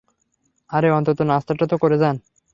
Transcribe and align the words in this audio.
আরে, 0.69 0.89
অন্তত 0.91 1.19
নাস্তাটা 1.21 1.65
তো 1.67 1.75
করে 1.77 1.97
যান। 1.97 2.15